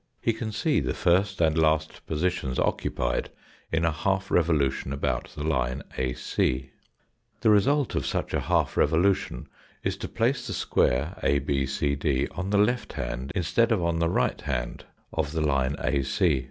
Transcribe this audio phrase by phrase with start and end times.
[0.19, 3.29] He can see the first and last positions occupied
[3.71, 6.71] in a half revolution about the line AC.
[7.41, 9.45] The result of such a half revo lution
[9.83, 14.41] is to place the square ABCD on the left hand instead of on the right
[14.41, 16.39] hand of the line AC.